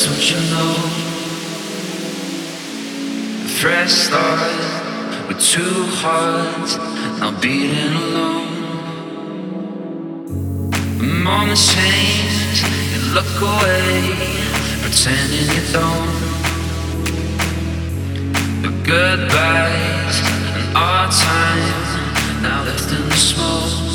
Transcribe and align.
that's 0.00 0.16
what 0.16 0.30
you 0.30 0.40
know. 0.50 0.72
A 3.44 3.48
fresh 3.48 3.92
start 3.92 5.28
with 5.28 5.40
two 5.40 5.84
hearts, 6.00 6.76
now 7.18 7.38
beating 7.40 7.92
alone. 7.94 8.48
Moments 11.22 11.74
change, 11.74 12.62
you 12.92 13.00
look 13.12 13.34
away, 13.42 14.14
pretending 14.82 15.48
you 15.54 15.64
don't. 15.72 16.12
The 18.62 18.72
goodbyes 18.84 20.16
and 20.56 20.76
our 20.76 21.10
time 21.10 22.42
now 22.42 22.64
left 22.64 22.90
in 22.90 23.06
the 23.06 23.16
smoke. 23.16 23.89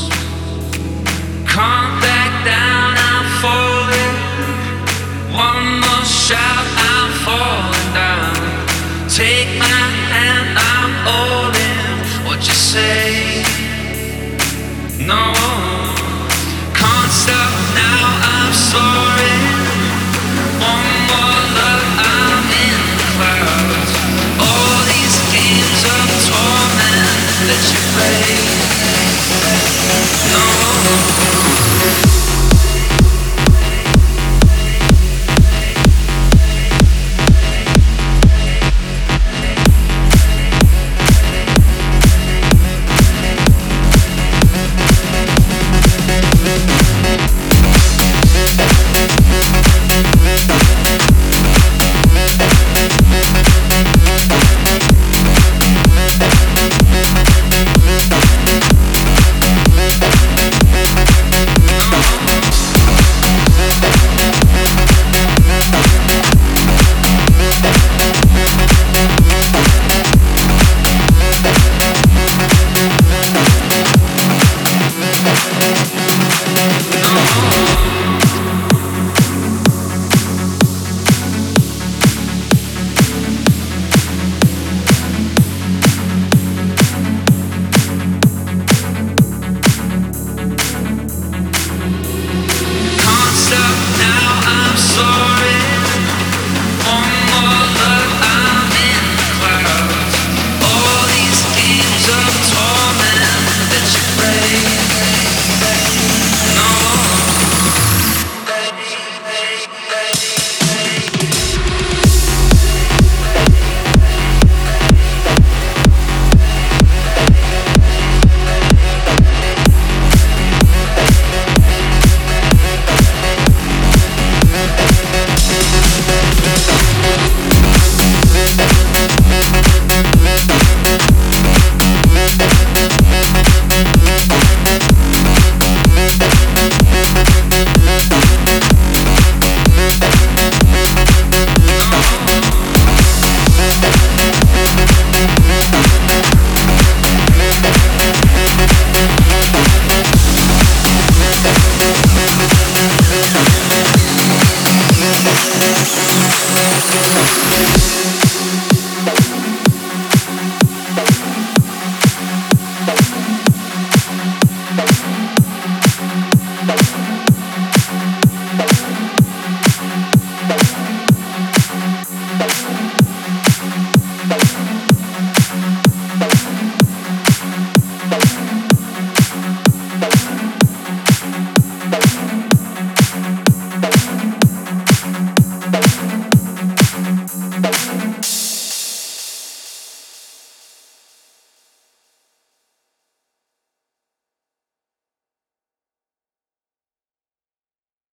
These 28.28 28.65